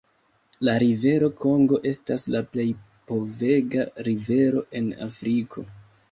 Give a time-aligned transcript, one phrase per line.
[0.67, 2.65] La rivero Kongo estas la plej
[3.11, 5.65] povega rivero en Afriko.